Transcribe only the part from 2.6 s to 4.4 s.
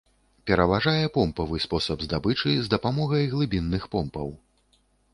дапамогай глыбінных помпаў.